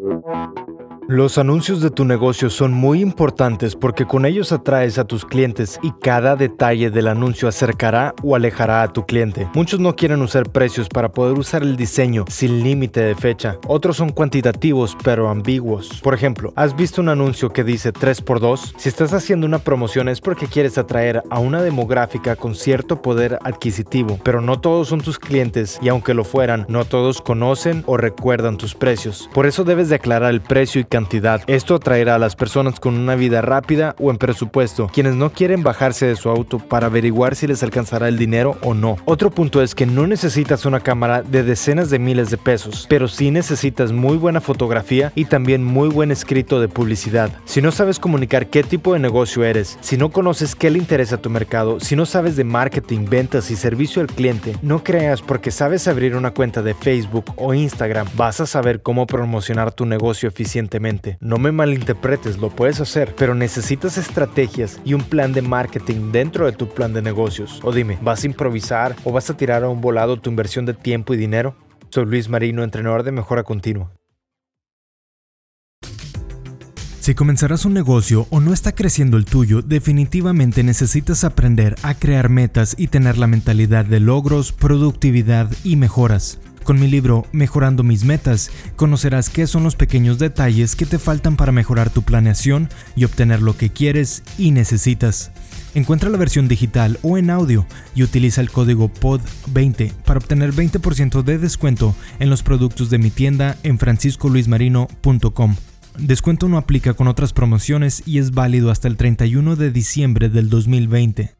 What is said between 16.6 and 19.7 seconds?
visto un anuncio que dice 3x2? Si estás haciendo una